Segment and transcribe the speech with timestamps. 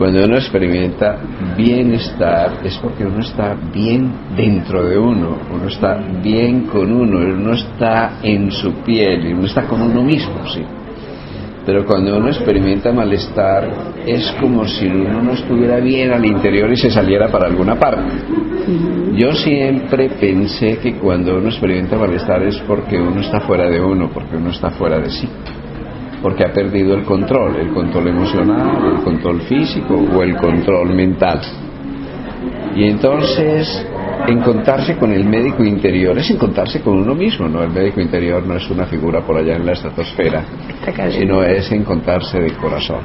[0.00, 1.18] Cuando uno experimenta
[1.58, 7.52] bienestar es porque uno está bien dentro de uno, uno está bien con uno, uno
[7.52, 10.62] está en su piel uno está con uno mismo, sí.
[11.66, 13.68] Pero cuando uno experimenta malestar
[14.06, 18.22] es como si uno no estuviera bien al interior y se saliera para alguna parte.
[19.16, 24.08] Yo siempre pensé que cuando uno experimenta malestar es porque uno está fuera de uno,
[24.08, 25.28] porque uno está fuera de sí
[26.22, 31.40] porque ha perdido el control, el control emocional, el control físico o el control mental.
[32.74, 33.86] Y entonces,
[34.28, 37.62] encontrarse con el médico interior es encontrarse con uno mismo, ¿no?
[37.62, 40.44] El médico interior no es una figura por allá en la estratosfera,
[41.10, 43.00] sino es encontrarse de corazón,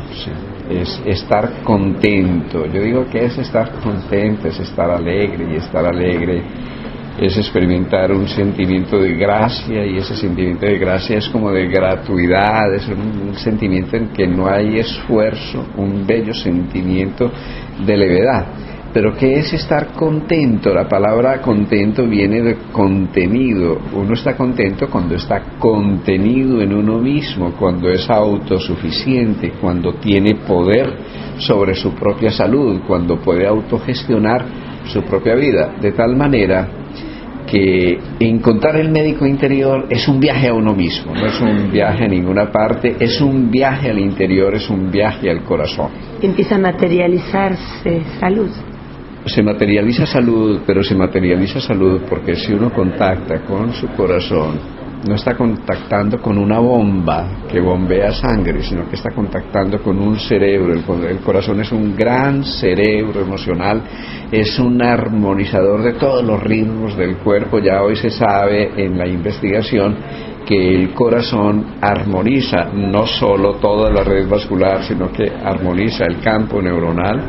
[0.70, 2.66] es estar contento.
[2.68, 6.44] Yo digo que es estar contento, es estar alegre y estar alegre
[7.20, 12.74] es experimentar un sentimiento de gracia y ese sentimiento de gracia es como de gratuidad,
[12.74, 17.32] es un, sentimiento en que no hay esfuerzo, un bello sentimiento
[17.86, 18.46] de levedad.
[18.94, 20.74] Pero ¿qué es estar contento?
[20.74, 23.78] La palabra contento viene de contenido.
[23.94, 30.98] Uno está contento cuando está contenido en uno mismo, cuando es autosuficiente, cuando tiene poder
[31.40, 35.76] sobre su propia salud, cuando puede autogestionar su propia vida.
[35.82, 36.68] De tal manera
[37.46, 42.06] que encontrar el médico interior es un viaje a uno mismo, no es un viaje
[42.06, 45.90] a ninguna parte, es un viaje al interior, es un viaje al corazón.
[46.22, 48.50] Empieza a materializarse salud.
[49.26, 54.60] Se materializa salud, pero se materializa salud porque si uno contacta con su corazón,
[55.08, 60.20] no está contactando con una bomba que bombea sangre, sino que está contactando con un
[60.20, 60.74] cerebro.
[61.08, 63.82] El, corazón es un gran cerebro emocional,
[64.32, 67.60] es un armonizador de todos los ritmos del cuerpo.
[67.60, 69.96] Ya hoy se sabe en la investigación
[70.46, 76.62] que el corazón armoniza no solo toda la red vascular, sino que armoniza el campo
[76.62, 77.22] neuronal,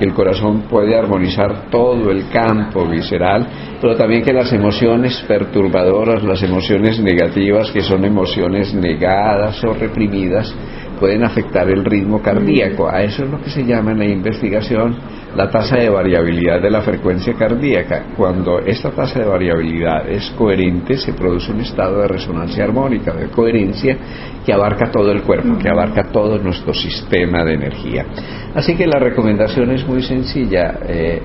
[0.00, 3.46] el corazón puede armonizar todo el campo visceral,
[3.80, 10.54] pero también que las emociones perturbadoras, las emociones negativas, que son emociones negadas o reprimidas,
[10.98, 12.88] pueden afectar el ritmo cardíaco.
[12.88, 14.96] A eso es lo que se llama en la investigación
[15.36, 18.06] la tasa de variabilidad de la frecuencia cardíaca.
[18.16, 23.28] Cuando esta tasa de variabilidad es coherente, se produce un estado de resonancia armónica, de
[23.28, 23.96] coherencia,
[24.44, 28.06] que abarca todo el cuerpo, que abarca todo nuestro sistema de energía.
[28.54, 30.78] Así que la recomendación es muy sencilla.
[30.88, 31.22] Eh,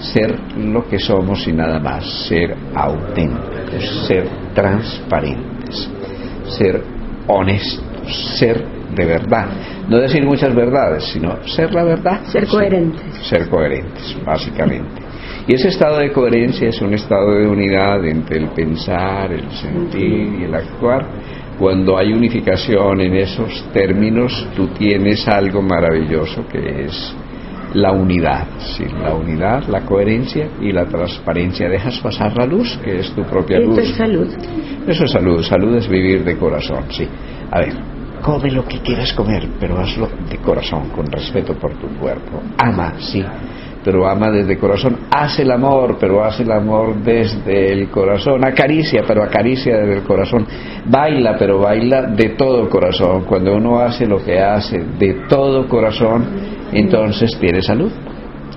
[0.00, 5.90] ser lo que somos y nada más, ser auténticos, ser transparentes,
[6.46, 6.82] ser
[7.26, 9.46] honestos, ser de verdad.
[9.88, 12.22] No decir muchas verdades, sino ser la verdad.
[12.24, 13.26] Ser coherentes.
[13.28, 15.02] Ser, coherentes, básicamente.
[15.46, 20.40] Y ese estado de coherencia es un estado de unidad entre el pensar, el sentir
[20.40, 21.06] y el actuar.
[21.58, 27.14] Cuando hay unificación en esos términos, tú tienes algo maravilloso que es
[27.74, 31.68] la unidad, sí, la unidad, la coherencia y la transparencia.
[31.68, 33.78] Dejas pasar la luz, que es tu propia luz.
[33.78, 34.28] Eso es salud.
[34.86, 35.42] Eso es salud.
[35.42, 37.06] Salud es vivir de corazón, sí.
[37.50, 37.74] A ver,
[38.20, 42.42] come lo que quieras comer, pero hazlo de corazón, con respeto por tu cuerpo.
[42.58, 43.24] Ama, sí,
[43.84, 44.98] pero ama desde corazón.
[45.10, 48.44] Haz el amor, pero haz el amor desde el corazón.
[48.44, 50.46] Acaricia, pero acaricia desde el corazón.
[50.86, 53.24] Baila, pero baila de todo corazón.
[53.24, 56.26] Cuando uno hace lo que hace de todo corazón,
[56.72, 57.90] entonces tiene salud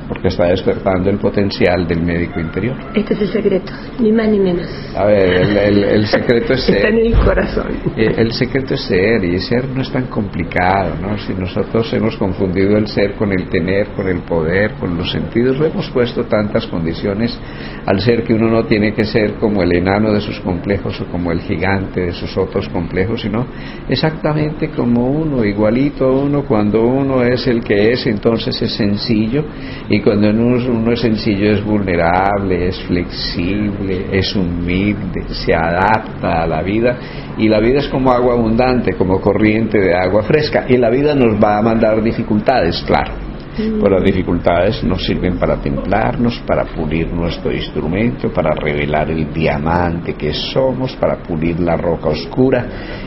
[0.07, 2.75] porque está despertando el potencial del médico interior.
[2.93, 4.67] Este es el secreto, ni más ni menos.
[4.95, 6.77] A ver, el, secreto es ser.
[6.77, 7.67] Está en el corazón.
[7.95, 11.17] Eh, el, secreto es ser, y ser no es tan complicado, ¿no?
[11.17, 15.59] Si nosotros hemos confundido el ser con el tener, con el poder, con los sentidos,
[15.59, 17.37] le hemos puesto tantas condiciones
[17.85, 21.05] al ser que uno no tiene que ser como el enano de sus complejos o
[21.05, 23.45] como el gigante de sus otros complejos, sino
[23.89, 29.43] exactamente como uno, igualito a uno, cuando uno es el que es, entonces es sencillo
[29.89, 36.61] y cuando uno, es sencillo es vulnerable, es flexible, es humilde, se adapta a la
[36.61, 36.97] vida
[37.37, 41.13] y la vida es como agua abundante, como corriente de agua fresca y la vida
[41.15, 43.23] nos va a mandar dificultades, claro.
[43.55, 50.15] Pero las dificultades nos sirven para templarnos, para pulir nuestro instrumento, para revelar el diamante
[50.15, 52.65] que somos, para pulir la roca oscura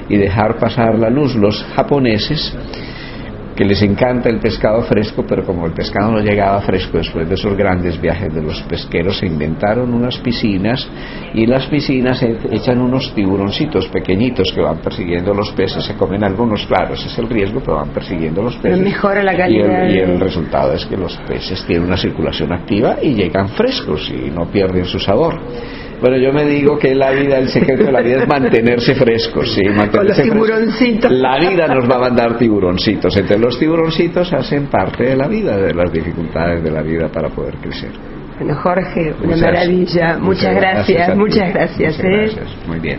[0.09, 1.35] y dejar pasar la luz.
[1.35, 2.57] Los japoneses
[3.57, 7.35] que les encanta el pescado fresco, pero como el pescado no llegaba fresco después de
[7.35, 10.87] esos grandes viajes de los pesqueros, se inventaron unas piscinas
[11.33, 15.95] y en las piscinas e- echan unos tiburoncitos pequeñitos que van persiguiendo los peces, se
[15.95, 18.79] comen algunos, claro, ese es el riesgo, pero van persiguiendo los peces.
[18.79, 22.53] mejora la Y calidad el, y el resultado es que los peces tienen una circulación
[22.53, 25.41] activa y llegan frescos y no pierden su sabor.
[26.09, 29.53] Bueno, yo me digo que la vida, el secreto de la vida es mantenerse frescos,
[29.53, 30.47] sí, mantenerse frescos.
[30.47, 31.11] tiburoncitos.
[31.11, 33.17] La vida nos va a mandar tiburoncitos.
[33.17, 37.29] Entonces los tiburoncitos hacen parte de la vida, de las dificultades de la vida para
[37.31, 37.91] poder crecer.
[38.39, 40.19] Bueno, Jorge, una Muchas- maravilla.
[40.19, 41.97] Muchas, gracias, muchas gracias.
[41.97, 42.19] Muchas ¿eh?
[42.19, 42.69] gracias.
[42.69, 42.99] Muy bien.